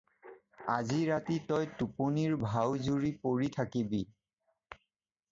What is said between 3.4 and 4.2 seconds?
থাকিবি।